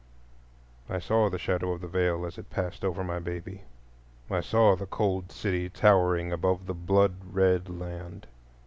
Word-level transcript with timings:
I 0.89 0.97
saw 0.97 1.29
the 1.29 1.37
shadow 1.37 1.73
of 1.73 1.81
the 1.81 1.87
Veil 1.87 2.25
as 2.25 2.39
it 2.39 2.49
passed 2.49 2.83
over 2.83 3.03
my 3.03 3.19
baby, 3.19 3.65
I 4.31 4.41
saw 4.41 4.75
the 4.75 4.87
cold 4.87 5.31
city 5.31 5.69
towering 5.69 6.31
above 6.31 6.65
the 6.65 6.73
blood 6.73 7.13
red 7.23 7.69
land. 7.69 8.25